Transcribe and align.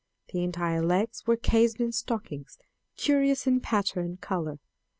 The 0.33 0.41
entire 0.43 0.81
legs 0.83 1.27
were 1.27 1.37
cased 1.37 1.79
in 1.79 1.91
stockings, 1.91 2.57
curious 2.97 3.45
in 3.45 3.59
pattern 3.59 4.03
and 4.03 4.19
color. 4.19 4.57